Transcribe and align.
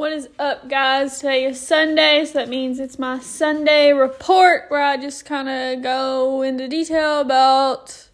What 0.00 0.14
is 0.14 0.30
up, 0.38 0.66
guys? 0.66 1.18
Today 1.18 1.44
is 1.44 1.60
Sunday, 1.60 2.24
so 2.24 2.38
that 2.38 2.48
means 2.48 2.80
it's 2.80 2.98
my 2.98 3.18
Sunday 3.18 3.92
report 3.92 4.64
where 4.70 4.82
I 4.82 4.96
just 4.96 5.26
kind 5.26 5.46
of 5.46 5.82
go 5.82 6.40
into 6.40 6.68
detail 6.68 7.20
about 7.20 8.08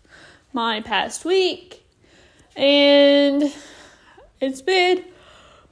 my 0.53 0.81
past 0.81 1.25
week. 1.25 1.85
And 2.57 3.55
it's 4.41 4.63
been 4.63 5.05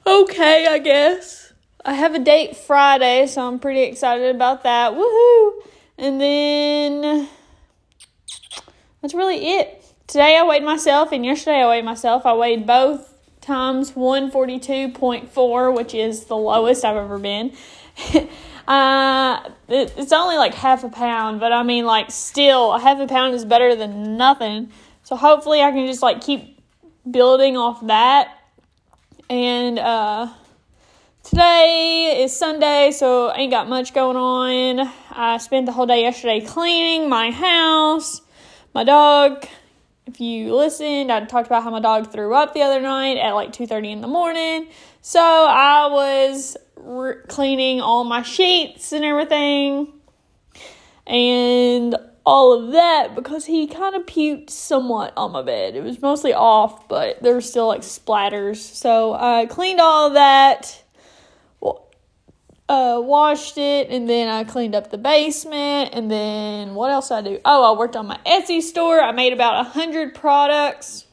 okay, 0.07 0.67
I 0.67 0.79
guess. 0.79 1.51
I 1.83 1.95
have 1.95 2.15
a 2.15 2.19
date 2.19 2.55
Friday, 2.55 3.27
so 3.27 3.45
I'm 3.45 3.59
pretty 3.59 3.81
excited 3.81 4.33
about 4.33 4.63
that. 4.63 4.93
Woohoo! 4.93 5.51
And 5.97 6.21
then 6.21 7.27
that's 9.01 9.13
really 9.13 9.57
it. 9.57 9.83
Today 10.07 10.37
I 10.37 10.47
weighed 10.47 10.63
myself, 10.63 11.11
and 11.11 11.25
yesterday 11.25 11.61
I 11.61 11.67
weighed 11.67 11.83
myself. 11.83 12.25
I 12.25 12.31
weighed 12.35 12.65
both 12.65 13.14
times 13.45 13.91
142.4, 13.91 15.75
which 15.75 15.93
is 15.93 16.25
the 16.25 16.35
lowest 16.35 16.83
I've 16.83 16.97
ever 16.97 17.19
been. 17.19 17.53
uh, 18.67 19.49
it, 19.67 19.93
it's 19.97 20.11
only 20.11 20.37
like 20.37 20.55
half 20.55 20.83
a 20.83 20.89
pound, 20.89 21.39
but 21.39 21.53
I 21.53 21.63
mean, 21.63 21.85
like, 21.85 22.11
still, 22.11 22.73
a 22.73 22.79
half 22.79 22.99
a 22.99 23.07
pound 23.07 23.35
is 23.35 23.45
better 23.45 23.75
than 23.75 24.17
nothing. 24.17 24.71
So 25.03 25.15
hopefully 25.15 25.61
I 25.61 25.71
can 25.71 25.85
just 25.85 26.01
like 26.01 26.21
keep 26.21 26.59
building 27.09 27.55
off 27.55 27.85
that. 27.85 28.35
And 29.29 29.77
uh, 29.77 30.27
today 31.23 32.21
is 32.23 32.35
Sunday, 32.35 32.91
so 32.91 33.29
I 33.29 33.37
ain't 33.37 33.51
got 33.51 33.69
much 33.69 33.93
going 33.93 34.17
on. 34.17 34.91
I 35.11 35.37
spent 35.37 35.67
the 35.67 35.71
whole 35.71 35.85
day 35.85 36.01
yesterday 36.01 36.41
cleaning 36.41 37.07
my 37.09 37.29
house, 37.29 38.21
my 38.73 38.83
dog 38.83 39.45
if 40.05 40.21
you 40.21 40.55
listened, 40.55 41.11
I 41.11 41.23
talked 41.25 41.47
about 41.47 41.63
how 41.63 41.71
my 41.71 41.79
dog 41.79 42.11
threw 42.11 42.33
up 42.33 42.53
the 42.53 42.61
other 42.61 42.79
night 42.79 43.17
at 43.17 43.33
like 43.33 43.51
2:30 43.51 43.91
in 43.91 44.01
the 44.01 44.07
morning. 44.07 44.67
So 45.01 45.19
I 45.21 45.87
was 45.87 46.57
re- 46.75 47.21
cleaning 47.27 47.81
all 47.81 48.03
my 48.03 48.21
sheets 48.21 48.91
and 48.91 49.03
everything 49.03 49.93
and 51.07 51.95
all 52.25 52.53
of 52.53 52.71
that 52.71 53.13
because 53.13 53.45
he 53.45 53.67
kind 53.67 53.95
of 53.95 54.03
puked 54.05 54.49
somewhat 54.49 55.13
on 55.15 55.31
my 55.31 55.41
bed. 55.41 55.75
It 55.75 55.83
was 55.83 56.01
mostly 56.01 56.33
off, 56.33 56.87
but 56.87 57.21
there 57.21 57.33
were 57.33 57.41
still 57.41 57.67
like 57.67 57.81
splatters. 57.81 58.57
So 58.57 59.13
I 59.13 59.45
cleaned 59.45 59.79
all 59.79 60.07
of 60.07 60.13
that 60.13 60.83
uh, 62.67 62.99
washed 63.03 63.57
it 63.57 63.89
and 63.89 64.09
then 64.09 64.27
I 64.27 64.43
cleaned 64.43 64.75
up 64.75 64.89
the 64.89 64.97
basement 64.97 65.91
and 65.93 66.09
then 66.09 66.73
what 66.73 66.91
else 66.91 67.11
I 67.11 67.21
do? 67.21 67.39
Oh, 67.45 67.73
I 67.73 67.77
worked 67.77 67.95
on 67.95 68.07
my 68.07 68.19
Etsy 68.25 68.61
store. 68.61 68.99
I 68.99 69.11
made 69.11 69.33
about 69.33 69.65
a 69.65 69.69
hundred 69.69 70.15
products. 70.15 71.05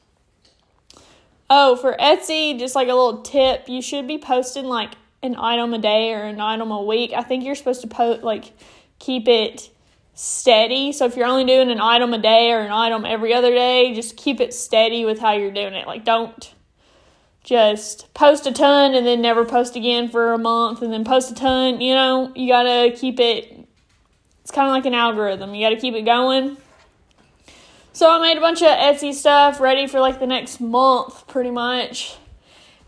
Oh, 1.50 1.76
for 1.76 1.94
Etsy, 2.00 2.58
just 2.58 2.74
like 2.74 2.88
a 2.88 2.94
little 2.94 3.20
tip, 3.20 3.68
you 3.68 3.82
should 3.82 4.08
be 4.08 4.16
posting 4.16 4.64
like 4.64 4.94
an 5.22 5.36
item 5.36 5.74
a 5.74 5.78
day 5.78 6.12
or 6.14 6.22
an 6.22 6.40
item 6.40 6.70
a 6.70 6.82
week. 6.82 7.12
I 7.14 7.22
think 7.22 7.44
you're 7.44 7.54
supposed 7.54 7.82
to 7.82 7.88
post 7.88 8.22
like 8.22 8.52
keep 8.98 9.28
it 9.28 9.68
steady. 10.14 10.92
So 10.92 11.04
if 11.04 11.16
you're 11.16 11.26
only 11.26 11.44
doing 11.44 11.70
an 11.70 11.80
item 11.80 12.14
a 12.14 12.18
day 12.18 12.50
or 12.52 12.60
an 12.60 12.72
item 12.72 13.04
every 13.04 13.34
other 13.34 13.50
day, 13.50 13.94
just 13.94 14.16
keep 14.16 14.40
it 14.40 14.54
steady 14.54 15.04
with 15.04 15.18
how 15.18 15.32
you're 15.32 15.52
doing 15.52 15.74
it. 15.74 15.86
Like 15.86 16.04
don't 16.04 16.54
just 17.44 18.12
post 18.14 18.46
a 18.46 18.52
ton 18.52 18.94
and 18.94 19.06
then 19.06 19.20
never 19.20 19.44
post 19.44 19.76
again 19.76 20.08
for 20.08 20.32
a 20.32 20.38
month 20.38 20.82
and 20.82 20.92
then 20.92 21.04
post 21.04 21.30
a 21.30 21.34
ton. 21.34 21.80
You 21.80 21.94
know, 21.94 22.32
you 22.34 22.48
got 22.48 22.62
to 22.62 22.96
keep 22.96 23.18
it, 23.18 23.66
it's 24.40 24.50
kind 24.50 24.68
of 24.68 24.72
like 24.72 24.86
an 24.86 24.94
algorithm. 24.94 25.54
You 25.54 25.66
got 25.66 25.74
to 25.74 25.80
keep 25.80 25.94
it 25.94 26.02
going. 26.02 26.56
So 27.92 28.10
I 28.10 28.20
made 28.20 28.38
a 28.38 28.40
bunch 28.40 28.62
of 28.62 28.68
Etsy 28.68 29.12
stuff 29.12 29.60
ready 29.60 29.86
for 29.86 30.00
like 30.00 30.18
the 30.18 30.26
next 30.26 30.60
month 30.60 31.26
pretty 31.26 31.50
much. 31.50 32.16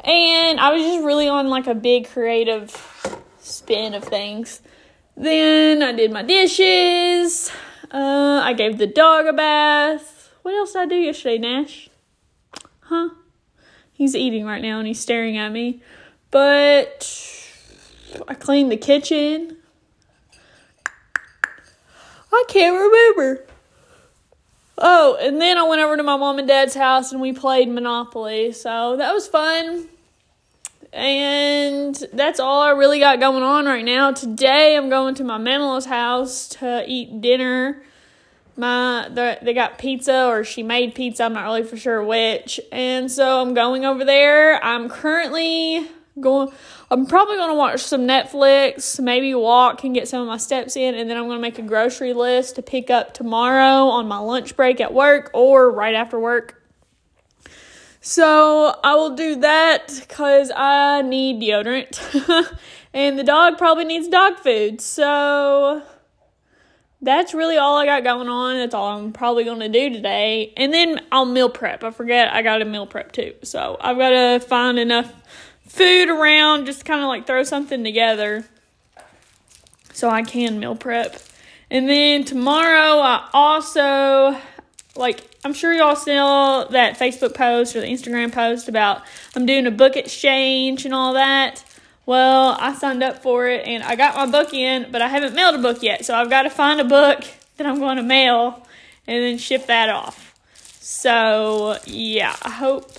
And 0.01 0.61
I 0.61 0.73
was 0.73 0.83
just 0.83 1.05
really 1.05 1.29
on 1.29 1.49
like 1.49 1.67
a 1.67 1.75
big 1.75 2.09
creative 2.09 2.71
spin 3.39 3.95
of 3.95 4.05
things. 4.05 4.63
Then 5.17 5.83
I 5.83 5.93
did 5.93 6.11
my 6.11 6.23
dishes. 6.23 7.51
Uh, 7.91 8.41
I 8.43 8.53
gave 8.55 8.79
the 8.79 8.87
dog 8.87 9.27
a 9.27 9.33
bath. 9.33 10.33
What 10.43 10.55
else 10.55 10.73
did 10.73 10.83
I 10.83 10.87
do 10.87 10.97
yesterday, 10.97 11.39
Nash? 11.39 11.89
Huh? 12.81 13.11
He's 13.95 14.15
eating 14.17 14.45
right 14.45 14.61
now 14.61 14.79
and 14.79 14.87
he's 14.87 15.01
staring 15.01 15.39
at 15.39 15.51
me. 15.51 15.81
But 16.31 17.09
I 18.27 18.35
cleaned 18.35 18.71
the 18.71 18.77
kitchen. 18.77 19.57
I 22.33 22.45
can't 22.49 22.75
remember. 22.75 23.47
Oh, 24.77 25.17
and 25.21 25.41
then 25.41 25.57
I 25.57 25.63
went 25.63 25.81
over 25.81 25.97
to 25.97 26.03
my 26.03 26.17
mom 26.17 26.41
and 26.41 26.49
dad's 26.49 26.75
house 26.75 27.13
and 27.13 27.21
we 27.21 27.33
played 27.33 27.69
Monopoly. 27.69 28.51
So 28.51 28.97
that 28.97 29.13
was 29.13 29.29
fun. 29.29 29.87
And 30.93 31.95
that's 32.13 32.41
all 32.41 32.63
I 32.63 32.71
really 32.71 32.99
got 32.99 33.21
going 33.21 33.45
on 33.45 33.67
right 33.67 33.85
now. 33.85 34.11
Today 34.11 34.77
I'm 34.77 34.89
going 34.89 35.15
to 35.17 35.25
my 35.25 35.39
mentalist 35.39 35.87
house 35.87 36.49
to 36.49 36.85
eat 36.89 37.21
dinner 37.21 37.83
my 38.57 39.09
the, 39.13 39.39
they 39.43 39.55
got 39.55 39.79
pizza 39.79 40.27
or 40.27 40.45
she 40.45 40.63
made 40.63 40.95
pizza 40.95 41.25
i'm 41.25 41.33
not 41.33 41.45
really 41.45 41.63
for 41.63 41.77
sure 41.77 42.03
which. 42.03 42.61
And 42.73 43.11
so 43.11 43.41
i'm 43.41 43.55
going 43.55 43.85
over 43.85 44.05
there. 44.05 44.63
I'm 44.65 44.89
currently 44.89 45.89
going 46.21 46.53
i'm 46.91 47.07
probably 47.07 47.35
going 47.37 47.51
to 47.51 47.57
watch 47.57 47.81
some 47.81 48.03
netflix 48.03 49.01
maybe 49.01 49.35
walk 49.35 49.83
and 49.83 49.97
get 49.97 50.07
some 50.07 50.23
of 50.23 50.29
my 50.29 50.37
steps 50.37 50.77
in 50.77 50.95
and 50.95 51.11
then 51.11 51.17
i'm 51.17 51.25
going 51.25 51.37
to 51.37 51.43
make 51.43 51.59
a 51.59 51.63
grocery 51.63 52.13
list 52.13 52.55
to 52.55 52.63
pick 52.63 52.89
up 52.89 53.13
tomorrow 53.13 53.89
on 53.89 54.07
my 54.07 54.19
lunch 54.19 54.55
break 54.55 54.81
at 54.81 54.95
work 54.95 55.29
or 55.35 55.73
right 55.73 55.97
after 55.97 56.21
work. 56.21 56.63
So 58.01 58.79
i 58.85 58.95
will 58.95 59.17
do 59.17 59.37
that 59.37 59.89
because 59.99 60.53
i 60.55 61.03
need 61.03 61.43
deodorant. 61.43 61.99
And 62.95 63.19
the 63.19 63.25
dog 63.25 63.59
probably 63.59 63.85
needs 63.85 64.07
dog 64.07 64.39
food 64.39 64.81
so 64.81 65.83
that's 67.05 67.35
really 67.35 67.57
all 67.57 67.77
I 67.77 67.87
got 67.87 68.03
going 68.03 68.29
on. 68.29 68.57
That's 68.57 68.75
all 68.75 68.99
I'm 68.99 69.13
probably 69.13 69.45
going 69.45 69.61
to 69.61 69.69
do 69.69 69.91
today. 69.91 70.53
And 70.57 70.73
then 70.73 71.01
I'll 71.13 71.25
meal 71.25 71.49
prep. 71.49 71.85
I 71.85 71.91
forget 71.91 72.33
I 72.33 72.43
got 72.43 72.63
a 72.63 72.65
meal 72.65 72.87
prep 72.87 73.13
too. 73.13 73.35
So 73.43 73.77
I've 73.81 73.99
got 73.99 74.11
to 74.11 74.41
find 74.41 74.79
enough 74.79 75.13
food 75.69 76.09
around, 76.09 76.67
just 76.67 76.85
kind 76.85 77.03
of 77.03 77.09
like 77.09 77.27
throw 77.27 77.43
something 77.43 77.85
together 77.85 78.45
so 79.93 80.09
I 80.09 80.23
can 80.23 80.59
meal 80.59 80.75
prep. 80.75 81.17
And 81.71 81.89
then 81.89 82.25
tomorrow, 82.25 83.01
I 83.01 83.29
also, 83.33 84.39
like, 84.97 85.21
I'm 85.45 85.53
sure 85.53 85.73
y'all 85.73 85.97
saw 85.97 86.65
that 86.65 86.99
Facebook 86.99 87.35
post 87.35 87.75
or 87.75 87.81
the 87.81 87.87
Instagram 87.87 88.33
post 88.33 88.69
about 88.69 89.03
I'm 89.35 89.47
doing 89.47 89.67
a 89.67 89.71
book 89.71 89.97
exchange 89.97 90.85
and 90.85 90.95
all 90.95 91.15
that. 91.15 91.65
Well, 92.07 92.57
I 92.61 92.75
signed 92.75 93.03
up 93.03 93.23
for 93.23 93.49
it 93.49 93.67
and 93.67 93.83
I 93.83 93.97
got 93.97 94.15
my 94.15 94.27
book 94.27 94.53
in, 94.53 94.91
but 94.91 95.01
I 95.01 95.09
haven't 95.09 95.35
mailed 95.35 95.55
a 95.55 95.59
book 95.59 95.83
yet. 95.83 96.05
So 96.05 96.15
I've 96.15 96.29
got 96.29 96.43
to 96.43 96.51
find 96.51 96.81
a 96.81 96.85
book 96.85 97.25
that 97.57 97.67
I'm 97.67 97.79
going 97.79 97.97
to 97.97 98.03
mail 98.03 98.67
and 99.07 99.23
then 99.23 99.39
ship 99.39 99.67
that 99.67 99.89
off. 99.89 100.33
So, 100.81 101.79
yeah, 101.87 102.37
I 102.43 102.51
hope 102.51 102.93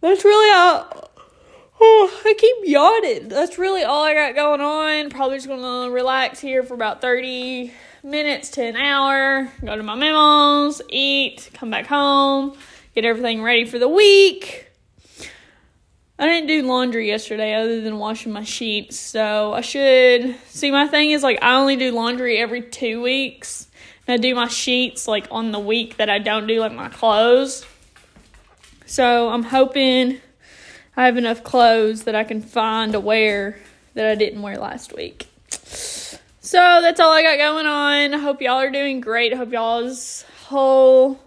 that's 0.00 0.24
really 0.24 0.56
all. 0.56 1.10
Oh, 1.80 2.22
I 2.24 2.34
keep 2.38 2.56
yawning. 2.62 3.28
That's 3.28 3.58
really 3.58 3.82
all 3.82 4.04
I 4.04 4.14
got 4.14 4.34
going 4.34 4.62
on. 4.62 5.10
Probably 5.10 5.36
just 5.36 5.48
going 5.48 5.60
to 5.60 5.92
relax 5.92 6.40
here 6.40 6.62
for 6.62 6.72
about 6.72 7.02
30 7.02 7.70
minutes 8.02 8.50
to 8.52 8.62
an 8.62 8.76
hour. 8.76 9.50
Go 9.62 9.76
to 9.76 9.82
my 9.82 9.94
memos, 9.94 10.80
eat, 10.88 11.50
come 11.52 11.70
back 11.70 11.86
home, 11.86 12.56
get 12.94 13.04
everything 13.04 13.42
ready 13.42 13.66
for 13.66 13.78
the 13.78 13.88
week 13.88 14.64
I 16.16 16.26
didn't 16.26 16.46
do 16.46 16.62
laundry 16.62 17.08
yesterday 17.08 17.54
other 17.54 17.80
than 17.80 17.98
washing 17.98 18.32
my 18.32 18.44
sheets. 18.44 18.98
So 18.98 19.52
I 19.52 19.62
should 19.62 20.36
see 20.46 20.70
my 20.70 20.86
thing 20.86 21.10
is 21.10 21.22
like 21.22 21.42
I 21.42 21.56
only 21.56 21.76
do 21.76 21.90
laundry 21.90 22.38
every 22.38 22.62
2 22.62 23.02
weeks. 23.02 23.68
And 24.06 24.14
I 24.14 24.16
do 24.18 24.34
my 24.34 24.48
sheets 24.48 25.08
like 25.08 25.26
on 25.30 25.50
the 25.50 25.58
week 25.58 25.96
that 25.96 26.08
I 26.08 26.18
don't 26.18 26.46
do 26.46 26.60
like 26.60 26.72
my 26.72 26.88
clothes. 26.88 27.66
So 28.86 29.30
I'm 29.30 29.42
hoping 29.42 30.20
I 30.96 31.06
have 31.06 31.16
enough 31.16 31.42
clothes 31.42 32.04
that 32.04 32.14
I 32.14 32.22
can 32.22 32.40
find 32.42 32.92
to 32.92 33.00
wear 33.00 33.58
that 33.94 34.06
I 34.06 34.14
didn't 34.14 34.42
wear 34.42 34.58
last 34.58 34.94
week. 34.94 35.26
So 35.58 36.58
that's 36.58 37.00
all 37.00 37.12
I 37.12 37.22
got 37.22 37.38
going 37.38 37.66
on. 37.66 38.14
I 38.14 38.18
hope 38.18 38.40
y'all 38.40 38.60
are 38.60 38.70
doing 38.70 39.00
great. 39.00 39.32
I 39.32 39.36
hope 39.36 39.50
y'all's 39.50 40.24
whole 40.44 41.18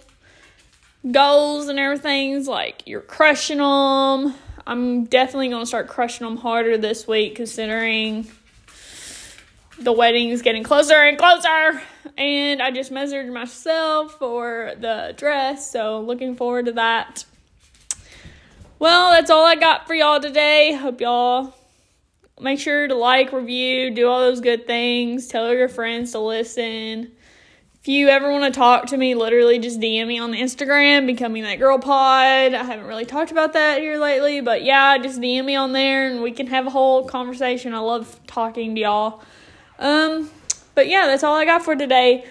goals 1.11 1.67
and 1.67 1.79
everything's 1.79 2.47
like 2.47 2.83
you're 2.85 3.01
crushing 3.01 3.57
them. 3.57 4.35
I'm 4.67 5.05
definitely 5.05 5.47
going 5.47 5.61
to 5.61 5.65
start 5.65 5.87
crushing 5.87 6.27
them 6.27 6.35
harder 6.35 6.77
this 6.77 7.07
week 7.07 7.35
considering 7.35 8.27
the 9.79 9.93
wedding 9.93 10.27
is 10.27 10.41
getting 10.41 10.63
closer 10.63 10.93
and 10.93 11.17
closer. 11.17 11.81
And 12.17 12.61
I 12.61 12.71
just 12.71 12.91
measured 12.91 13.31
myself 13.31 14.19
for 14.19 14.73
the 14.77 15.13
dress, 15.15 15.71
so 15.71 16.01
looking 16.01 16.35
forward 16.35 16.65
to 16.65 16.73
that. 16.73 17.23
Well, 18.77 19.11
that's 19.11 19.31
all 19.31 19.45
I 19.45 19.55
got 19.55 19.87
for 19.87 19.93
y'all 19.93 20.19
today. 20.19 20.73
Hope 20.73 20.99
y'all 20.99 21.55
make 22.37 22.59
sure 22.59 22.89
to 22.89 22.95
like, 22.95 23.31
review, 23.31 23.91
do 23.91 24.09
all 24.09 24.19
those 24.19 24.41
good 24.41 24.67
things, 24.67 25.27
tell 25.27 25.53
your 25.53 25.69
friends 25.69 26.11
to 26.11 26.19
listen 26.19 27.13
if 27.87 27.91
you 27.91 28.09
ever 28.09 28.29
want 28.29 28.43
to 28.43 28.51
talk 28.51 28.87
to 28.87 28.97
me, 28.97 29.15
literally 29.15 29.59
just 29.59 29.79
DM 29.79 30.07
me 30.07 30.19
on 30.19 30.31
the 30.31 30.37
Instagram, 30.37 31.07
becoming 31.07 31.43
that 31.43 31.55
girl 31.55 31.79
pod. 31.79 32.53
I 32.53 32.63
haven't 32.63 32.85
really 32.85 33.05
talked 33.05 33.31
about 33.31 33.53
that 33.53 33.79
here 33.79 33.97
lately, 33.97 34.41
but 34.41 34.61
yeah, 34.61 34.97
just 34.97 35.21
DM 35.21 35.45
me 35.45 35.55
on 35.55 35.71
there 35.71 36.09
and 36.09 36.21
we 36.21 36.33
can 36.33 36.47
have 36.47 36.67
a 36.67 36.69
whole 36.69 37.05
conversation. 37.05 37.73
I 37.73 37.79
love 37.79 38.19
talking 38.27 38.75
to 38.75 38.81
y'all. 38.81 39.23
Um, 39.79 40.29
but 40.75 40.89
yeah, 40.89 41.07
that's 41.07 41.23
all 41.23 41.35
I 41.35 41.45
got 41.45 41.63
for 41.63 41.77
today. 41.77 42.25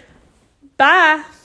Bye. 0.77 1.25